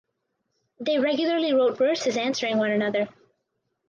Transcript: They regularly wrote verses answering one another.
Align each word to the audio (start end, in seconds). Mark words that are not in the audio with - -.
They 0.79 0.97
regularly 0.97 1.53
wrote 1.53 1.77
verses 1.77 2.17
answering 2.17 2.57
one 2.57 2.71
another. 2.71 3.07